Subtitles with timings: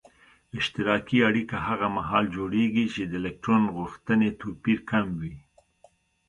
[0.59, 5.35] اشتراکي اړیکه هغه محال جوړیږي چې د الکترون غوښتنې توپیر کم وي.